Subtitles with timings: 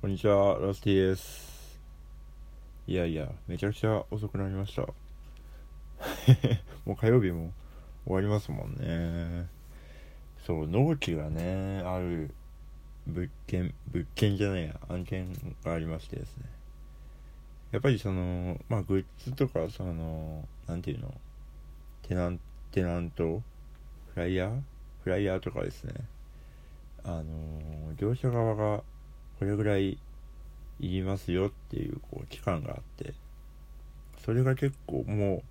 [0.00, 1.76] こんにちは、ラスティです。
[2.86, 4.82] いやいや、めちゃくちゃ遅くなりました。
[6.86, 7.52] もう火曜日も
[8.04, 9.48] 終わりますもんね。
[10.46, 12.30] そう、納期がね、ある
[13.08, 15.32] 物件、物件じゃないや、案件
[15.64, 16.44] がありましてですね。
[17.72, 21.12] やっぱりその、まあ、グッズとか、その、なんていうの、
[22.02, 22.38] テナン、
[22.70, 23.42] テナント、
[24.14, 24.60] フライヤー？
[25.02, 25.92] フライヤーとかですね。
[27.02, 27.24] あの、
[27.96, 28.84] 業者側が、
[29.38, 29.98] これぐらいい
[30.80, 33.14] りますよっていうこう期間があって
[34.24, 35.42] それが結構もう、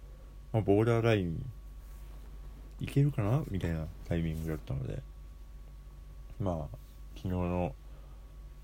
[0.53, 1.43] まあ、ボーダーライン
[2.79, 5.01] いけるかなみたいなタイミングだったので
[6.39, 6.77] まあ
[7.15, 7.73] 昨日の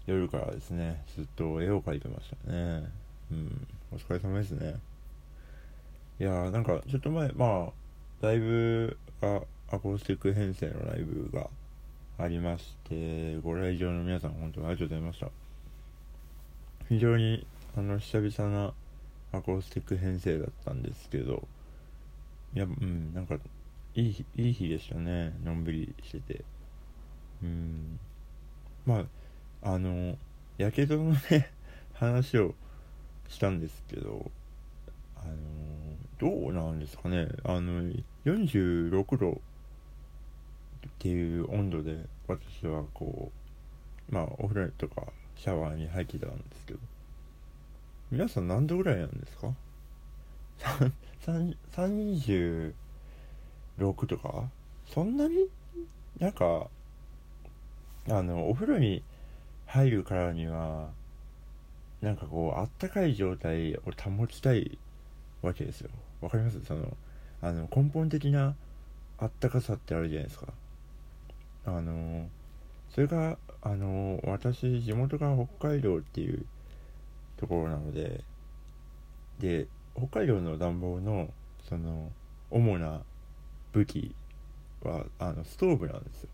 [0.06, 2.84] 夜からですねずっと絵を描いてましたね。
[3.32, 3.68] うん。
[3.94, 4.76] お疲れ様ですね。
[6.20, 11.48] いやーなんかちょっと前まあライブがアコースティック編成のライブが
[12.18, 15.30] ありましてご来場の皆さん本当にありがとうございました。
[16.90, 17.46] 非常に
[17.76, 18.74] あの久々な
[19.32, 21.48] アコースティック編成だったんですけど
[22.54, 23.36] いやうんなんか
[23.96, 25.34] いいいい日でしたね。
[25.44, 26.44] のんびりしてて。
[27.44, 28.00] うん。
[28.86, 29.06] ま
[29.62, 30.18] ああの
[30.58, 31.52] やけどのね
[31.94, 32.54] 話を
[33.30, 34.32] したんですけど
[35.16, 35.36] あの
[36.20, 37.28] どうなんですかね。
[37.44, 37.92] あの
[38.26, 39.42] 46度
[40.88, 43.32] っていう温度で私はこ
[44.10, 45.04] うまあお風呂とか
[45.36, 46.80] シャワーに入ってたんですけど
[48.12, 49.54] 皆さん何度ぐらいなんですか？
[51.26, 52.74] 36
[54.08, 54.50] とか？
[54.94, 55.48] そんなに？
[56.20, 56.68] なんか
[58.10, 59.02] あのお風呂に
[59.66, 60.90] 入るからには
[62.02, 64.78] なんかこうあったかい状態を保ちたい
[65.42, 65.90] わけですよ。
[66.22, 66.64] わかります？
[66.66, 66.96] その
[67.42, 68.56] あの根本的な
[69.18, 70.48] あったかさってあるじゃないですか。
[71.66, 72.28] あの
[72.94, 76.46] それがあの私地元が北海道っていう
[77.38, 78.22] ところなので
[79.40, 81.30] で北海道の暖房の
[81.68, 82.12] その
[82.52, 83.02] 主な
[83.72, 84.14] 武器
[84.84, 86.30] はあのストーブなんですよ。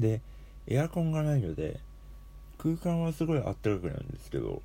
[0.00, 0.20] で
[0.66, 1.78] エアコンがないので
[2.58, 4.62] 空間はすごいあったかくなるんですけど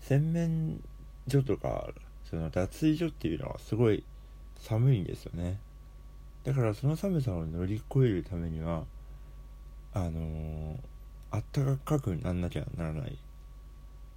[0.00, 0.82] 洗面
[1.28, 1.88] 所とか
[2.28, 4.02] その脱衣所っていうのはすごい
[4.56, 5.58] 寒いんですよね。
[6.44, 8.84] だからその寒さを乗り越えるためには
[9.94, 10.76] あのー、
[11.30, 13.16] あったかくなんなきゃならない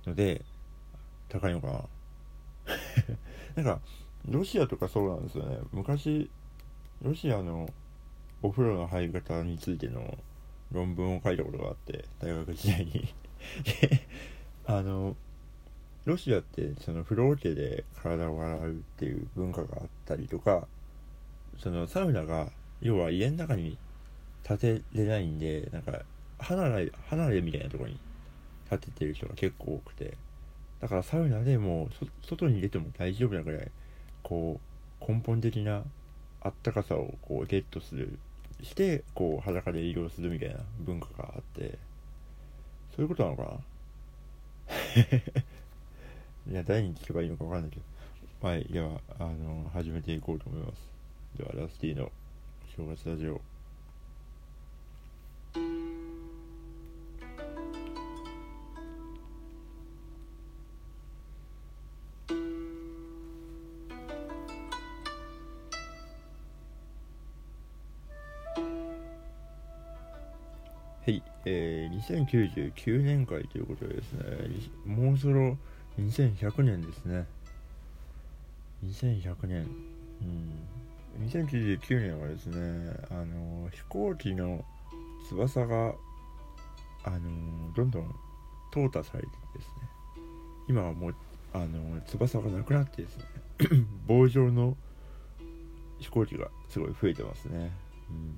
[0.05, 0.43] ので
[1.29, 1.81] 高いのかな。
[3.55, 3.81] なんか
[4.27, 5.59] ロシアとかそうなんですよね。
[5.71, 6.29] 昔
[7.01, 7.71] ロシアの
[8.41, 10.17] お風呂の入り方についての
[10.71, 13.13] 論文を書いたことがあって大学時代に。
[14.65, 15.15] あの
[16.05, 20.67] ロシアってその風呂桶で体を洗うっていう文化があったりとか
[21.59, 22.49] そのサウナが
[22.81, 23.77] 要は家の中に
[24.43, 26.01] 建てれないんでなんか
[26.39, 27.97] 離れ離れみたいなとこに
[28.69, 30.17] 建ててる人が結構多くて。
[30.81, 31.89] だからサウナでも
[32.21, 33.71] 外に出ても大丈夫なぐらい
[34.21, 34.59] こ
[35.01, 35.83] う根本的な
[36.41, 38.19] あったかさをこうゲットする
[38.61, 41.79] してこう裸で移動するみたいな文化があって。
[42.95, 43.43] そういうことなのか
[46.47, 46.51] な？
[46.51, 48.47] いや誰に聞けばいいのか分かんないけど。
[48.47, 50.87] はいではあの始めていこうと思います。
[51.37, 52.09] ではラスティの
[52.77, 53.41] 正月ラジオ
[71.05, 74.21] はい、えー、2099年会ということでですね、
[74.85, 75.57] もうそろ
[75.99, 77.25] 2100年ですね。
[78.85, 79.67] 2100年。
[80.21, 80.84] うん。
[81.19, 84.63] 2099年はですねあの飛行機の
[85.29, 85.93] 翼が
[87.03, 88.15] あのどんどん
[88.73, 89.95] 淘汰されてですね。
[90.67, 91.15] 今はもう
[91.53, 93.23] あの翼がなくなってですね
[94.07, 94.75] 棒状の
[95.99, 97.71] 飛行機がすごい増えてますね、
[98.09, 98.35] うん、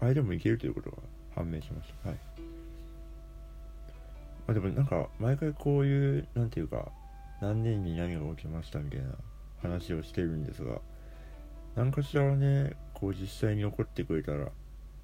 [0.00, 0.98] あれでもいけるということが
[1.34, 2.10] 判明しました。
[2.10, 2.18] はい。
[4.46, 6.92] まあでもなんか毎回こういう何ていうか
[7.40, 9.14] 何年に何が起きましたみたいな
[9.62, 10.80] 話をしてるんですが
[11.76, 14.48] 何かしらねこう実際に起こってくれたら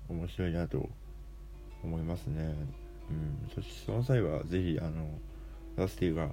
[0.08, 0.88] 面白いなと
[1.82, 2.54] 思いますね。
[3.10, 3.48] うん。
[3.54, 5.08] そしてその際はぜひあの
[5.76, 6.30] ラスティが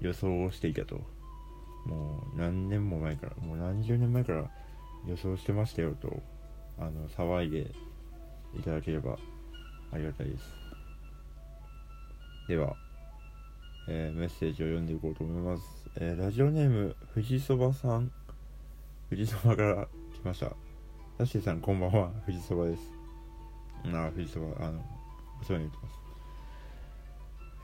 [0.00, 1.00] 予想をしていたと。
[1.86, 4.50] もう何年も前からもう何十年前から
[5.06, 6.20] 予想してましたよと
[6.80, 7.70] あの騒いで
[8.58, 9.16] いただければ
[9.92, 10.44] ありがたいです。
[12.48, 12.74] では、
[13.88, 15.62] えー、メッセージを読んでいこうと思います、
[15.96, 18.10] えー、ラジオネーム藤そばさん。
[19.08, 20.46] 富士そばから来ました。
[21.16, 22.10] タッシーさん、こんばんは。
[22.26, 22.82] 富士そばです。
[23.84, 24.84] あ、富士そば、あの、
[25.40, 25.94] お世話になってます。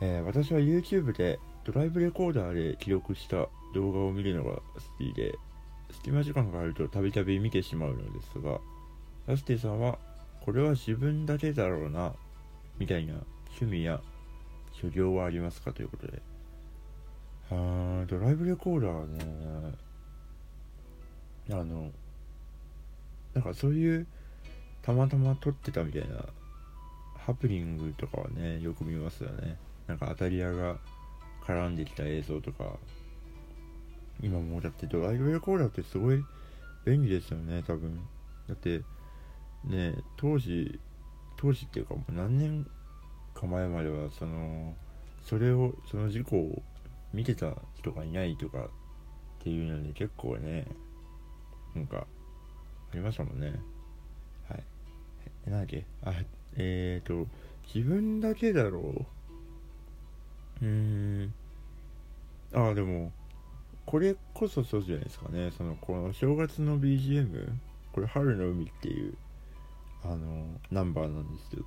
[0.03, 4.63] えー私は YouTube でドライブレコーダーで記録した動画を見るのが好
[4.99, 5.35] きで
[5.93, 8.59] 隙間時間があるとたびたび見てしまうのですが
[9.29, 9.99] ラスティさんは
[10.45, 12.15] これは自分だけだろうな
[12.79, 13.15] みたいな
[13.61, 14.01] 趣味や
[14.73, 15.73] 所業はありますか？
[15.73, 16.21] ということで
[17.53, 19.73] あードライブレコーダーね
[21.53, 21.91] あの
[23.35, 24.07] なんかそういう
[24.83, 26.25] たまたま撮ってたみたいな
[27.17, 29.57] ハプニングとかはねよく見ますよね。
[29.87, 30.77] なんか当たり屋が
[31.45, 32.77] 絡んできた映像とか
[34.23, 36.25] 今もだってドライブレコーダーってすごい
[36.85, 38.01] 便利ですよね多分。
[38.49, 38.83] だって
[39.65, 40.81] ね当時
[41.37, 42.67] 当時っていうかもう何年
[43.35, 44.75] か前まではその
[45.25, 46.63] それをその事故を
[47.13, 48.69] 見てた人がいないとかっ
[49.41, 50.67] ていうので結構ね
[51.75, 53.53] なんかありましたもんね。
[54.49, 54.63] はい。
[55.47, 55.85] えなんだっけ？
[56.03, 56.13] あ
[56.57, 57.29] えーと
[57.75, 59.07] 自分だけだろ
[60.61, 60.65] う。
[60.65, 61.35] うーん。
[62.55, 63.13] ああでも
[63.87, 65.51] これこそそうじゃないですかね。
[65.57, 67.51] そのこの正月の BGM
[67.93, 69.15] これ「春の海」っていう
[70.05, 71.65] あのナンバーなんですけど。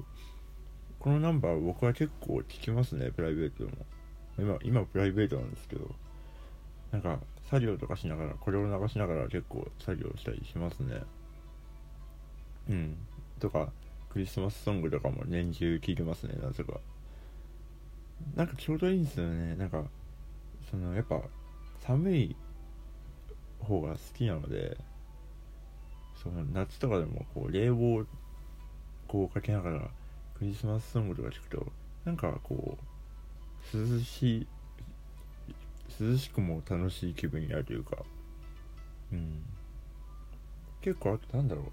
[1.00, 3.86] このナンバー僕は結構聞きますねプライベートでも。
[4.40, 5.94] 今今プライベートなんですけど。
[6.96, 7.20] なんか
[7.50, 11.02] 作業とかしながらこれを流しながら結構作業したりしますね。
[12.70, 12.98] うん。
[13.38, 13.70] とか
[14.10, 16.80] クリスマスソングとかも年中聴いてますねなぜか
[18.34, 19.56] なんかちょうどいいんですよね。
[19.58, 19.84] なんか
[20.72, 21.20] そのやっぱ
[21.86, 22.36] 寒い
[23.60, 24.78] 方が好きなので
[26.24, 28.06] その夏とかでもこう冷房を
[29.10, 29.80] こうかけながら
[30.40, 31.66] クリスマスソングとか聞くと
[32.06, 32.78] なんかこ
[33.74, 34.48] う涼しい
[36.00, 37.98] 涼しくも楽しい気分になるというか。
[39.12, 39.44] うん。
[40.82, 41.66] 結構あとなんだろう。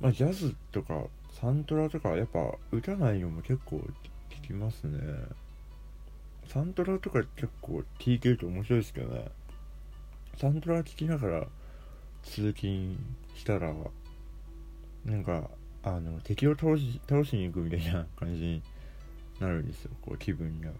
[0.00, 1.04] まあジャズとか
[1.40, 3.76] サントラとかやっぱ歌ないのも結構
[4.30, 4.98] 聞きますね。
[6.48, 9.26] サントラとか結構聴いてると面白いですけどね。
[10.36, 11.46] サントラ聴きながら
[12.22, 12.96] 通勤
[13.34, 13.72] したら
[15.04, 15.50] なんか
[15.82, 18.62] あの敵を倒し倒しに行くみたいな感じに
[19.40, 19.90] なるんですよ。
[20.02, 20.70] こう気分が。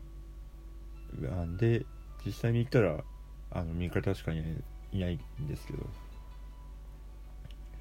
[1.59, 1.85] で
[2.25, 3.05] 実際に行ったら
[3.51, 5.87] あの味方しかいないいないんですけど。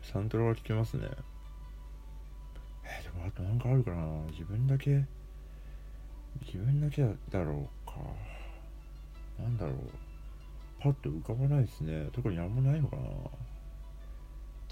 [0.04, 1.08] サントラは聴けますね。
[2.84, 4.06] えーでもあとなんかあるかな。
[4.32, 5.06] 自分だけ
[6.46, 7.94] 自分だけだろうか。
[9.40, 9.76] なんだろう。
[10.80, 12.10] パッと浮かばないですね。
[12.12, 13.04] 特になんもないのかな。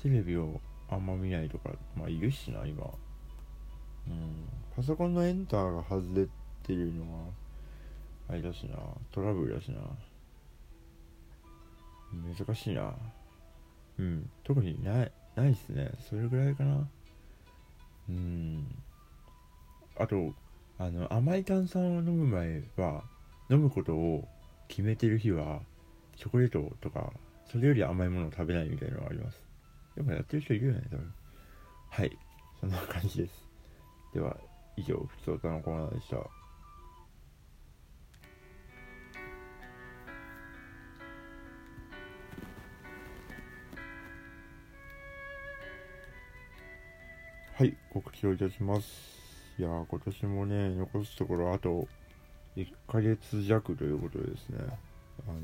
[0.01, 0.59] テレビを
[0.89, 2.85] あんま見ないとかまあいるしな今。
[4.07, 4.49] うん。
[4.75, 6.27] パソコンのエンターが外れ
[6.63, 7.29] てるのは
[8.31, 8.77] あれだしな。
[9.11, 9.77] トラブルだしな。
[12.13, 12.93] 難しいな。
[13.99, 14.29] うん。
[14.45, 15.91] 特にないないっすね。
[16.09, 16.87] それぐらいかな。
[18.09, 18.65] うん。
[19.97, 20.33] あと
[20.79, 23.03] あの甘い炭酸を飲む前は
[23.49, 24.25] 飲むことを
[24.69, 25.59] 決めてる日は
[26.15, 27.11] チョコレートとか
[27.51, 29.37] それより甘いものを食べないみたいなのがあります。
[29.97, 31.13] でもやってる人いるよね多分。
[31.89, 32.17] はい。
[32.61, 33.33] そんな感じです。
[34.13, 34.37] では
[34.77, 36.17] 以上ふつおたのコーナーでした。
[47.61, 48.87] はい告知をいたします。
[49.59, 51.87] いやー今年もね残すところあと
[52.57, 54.57] 1ヶ月弱ということでですね。
[55.27, 55.37] あの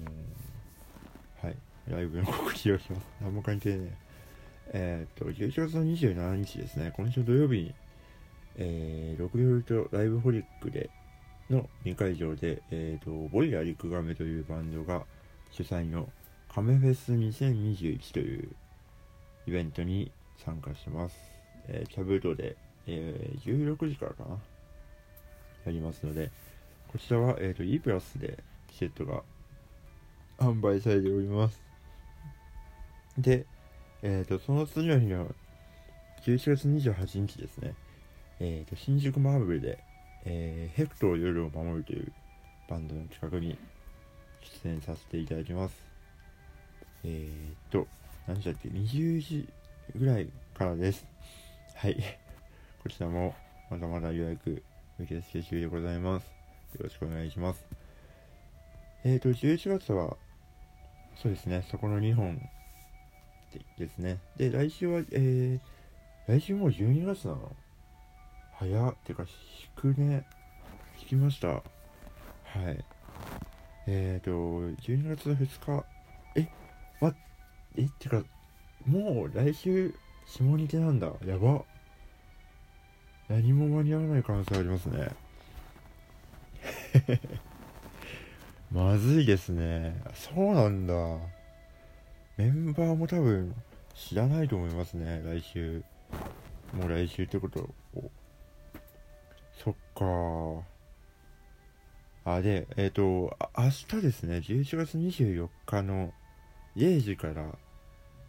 [1.43, 1.55] ーはい
[1.87, 3.07] ライブの告知をします。
[3.21, 3.95] 何も関係ね
[4.73, 5.05] え。
[5.05, 6.91] えーっと11月の27日ですね。
[6.97, 7.75] 今週土曜日に
[8.55, 10.89] えー、6秒とライブホリックで
[11.51, 15.03] の2会場で、えー、とボイラーリクガメというバンドが
[15.51, 16.09] 主催の
[16.51, 18.49] カメフェス2021という
[19.45, 20.11] イベントに
[20.43, 21.36] 参加します、
[21.67, 22.55] えーキャブートで、
[22.87, 24.37] えー16時からかな
[25.65, 26.31] やりますので
[26.91, 28.37] こちらは、えー、と E プラスで
[28.71, 29.21] チケットが
[30.37, 31.61] 販売されております
[33.17, 33.45] で、
[34.01, 35.27] えー、とその次の日の
[36.25, 37.73] 11月28日ですね
[38.39, 39.79] えー、と新宿マーブルで、
[40.25, 42.11] えーヘクトー夜を守るという
[42.69, 43.57] バンドの企画に
[44.63, 45.75] 出演させていただきます。
[47.03, 47.87] えー、と、
[48.27, 49.47] 何時だっけ ?20 時
[49.95, 51.05] ぐらいからです。
[51.77, 51.95] はい。
[52.81, 53.35] こちらも
[53.69, 54.63] まだまだ予約
[54.99, 56.23] 受け付け中でございます。
[56.75, 57.63] よろしくお願いします。
[59.03, 60.17] えーと、11月は、
[61.15, 62.37] そうですね、そこの2本
[63.77, 64.17] でですね。
[64.37, 67.55] で、来週は、えー、来週もう12月なの？
[68.59, 69.23] 早ってか
[69.85, 70.25] 引くね
[70.99, 71.61] 引きましたは
[72.71, 72.83] い
[73.85, 74.31] えーと
[74.81, 75.85] 12月2日
[76.35, 76.49] え
[76.99, 77.13] ま
[77.77, 78.23] えってか
[78.87, 79.93] もう来週
[80.27, 81.07] 下日なんだ。
[81.25, 81.63] やば。
[83.29, 85.09] 何も間に合わない可能性ありますね。
[88.71, 90.01] まずいですね。
[90.13, 90.93] そうなんだ。
[92.35, 93.55] メンバーも多分
[93.95, 95.21] 知らないと思いますね。
[95.25, 95.83] 来週。
[96.73, 97.69] もう来週ってこと
[99.53, 100.03] そっか。
[102.25, 104.37] あでえっ、ー、と明日ですね。
[104.37, 106.13] 11月24日の
[106.75, 107.57] 0時から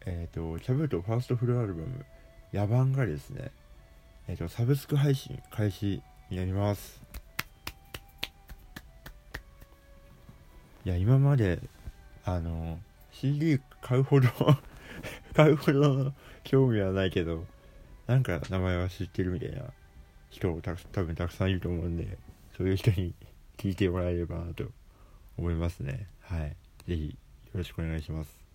[0.08, 2.04] えっ、ー、とキャブートファーストフルアルバム
[2.52, 3.50] 「野蛮」がですね
[4.26, 7.02] えっ、ー、とサブスク配信開始になります。
[10.86, 11.60] いや今まで
[12.24, 12.78] あの
[13.12, 14.28] CD 買うほど
[15.34, 17.44] 買うほど興味はないけど
[18.06, 19.70] なんか名前は知ってるみたいな
[20.30, 22.16] 人た多分たくさんいると思うんで
[22.56, 23.12] そういう人に
[23.58, 24.64] 聞いてもらえればなと
[25.36, 26.06] 思いますね。
[26.22, 26.56] はい。
[26.86, 27.14] 是非よ
[27.54, 28.47] ろしくお願いします。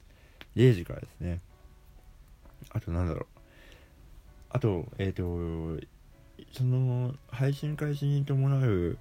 [0.55, 1.39] 0時からですね。
[2.71, 3.25] あとなんだろう。
[4.49, 5.83] あとえっ、ー、と
[6.51, 8.97] その配信開始に伴う、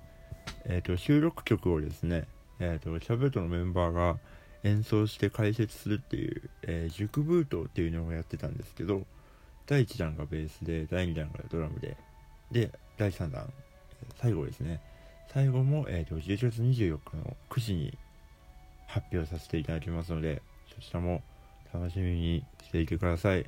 [0.65, 2.27] えーと、収録曲をですね
[2.59, 4.19] えっ、ー、とシャベルトのメンバーが
[4.65, 9.03] 演奏して解説するっていう、えー、塾ブートっていうのをやってたんですけど
[9.67, 11.97] 第1弾がベースで第2弾がドラムで
[12.51, 13.53] で第3弾
[14.21, 14.81] 最後ですね。
[15.33, 17.97] 最後も、えーと、11月24日の9時に
[18.87, 20.43] 発表させていただきますので
[20.75, 21.23] そちらも
[21.73, 23.47] 楽しみにしていてください。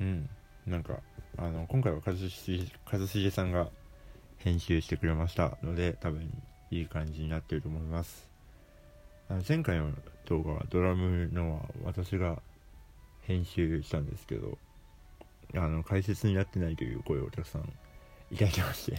[0.00, 0.28] うん。
[0.66, 0.98] なんか
[1.36, 3.68] あの今回は一茂さんが
[4.38, 6.30] 編集してくれましたので多分
[6.70, 8.28] いい感じになってると思います。
[9.28, 9.90] あの前回の
[10.26, 12.40] 動画はドラムのは私が
[13.22, 14.58] 編集したんですけど
[15.54, 17.72] あの解説になってないという声をたくさん
[18.30, 18.98] いただきまして。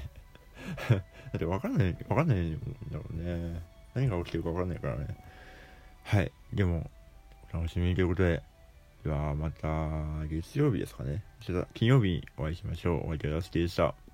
[0.89, 0.97] だ
[1.35, 2.59] って分かんない分かんないん
[2.91, 3.61] だろうね。
[3.93, 5.17] 何が起きてるか分かんないからね。
[6.03, 6.31] はい。
[6.53, 6.89] でも
[7.55, 8.43] 楽しみということで。
[9.03, 9.67] ではまた
[10.27, 11.23] 月曜日ですかね。
[11.73, 12.99] 金曜日にお会いしましょう。
[13.01, 14.04] お相手はラスキーでした。